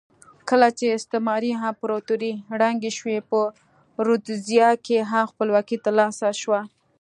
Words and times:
کله 0.49 0.67
چې 0.77 0.85
استعماري 0.97 1.51
امپراتورۍ 1.67 2.33
ړنګې 2.59 2.91
شوې 2.97 3.17
په 3.29 3.39
رودزیا 4.05 4.69
کې 4.85 4.97
هم 5.11 5.25
خپلواکي 5.31 5.77
ترلاسه 5.85 6.27
شوه. 6.41 6.59